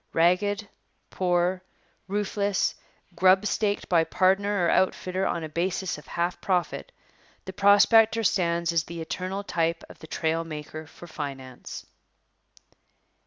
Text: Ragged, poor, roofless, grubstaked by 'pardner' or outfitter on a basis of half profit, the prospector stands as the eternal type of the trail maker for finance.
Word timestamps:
Ragged, 0.13 0.67
poor, 1.11 1.61
roofless, 2.07 2.73
grubstaked 3.15 3.87
by 3.87 4.03
'pardner' 4.03 4.65
or 4.65 4.69
outfitter 4.71 5.27
on 5.27 5.43
a 5.43 5.47
basis 5.47 5.99
of 5.99 6.07
half 6.07 6.41
profit, 6.41 6.91
the 7.45 7.53
prospector 7.53 8.23
stands 8.23 8.73
as 8.73 8.85
the 8.85 8.99
eternal 8.99 9.43
type 9.43 9.83
of 9.89 9.99
the 9.99 10.07
trail 10.07 10.43
maker 10.43 10.87
for 10.87 11.05
finance. 11.05 11.85